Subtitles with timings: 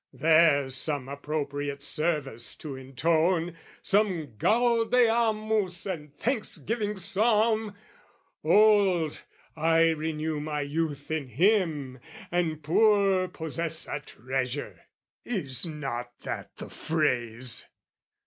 [0.11, 7.75] There's some appropriate service to intone, Some gaudeamus and thanksgiving psalm!
[8.43, 9.21] Old,
[9.55, 11.99] I renew my youth in him,
[12.31, 14.81] and poor Possess a treasure,
[15.23, 17.69] is not that the phrase?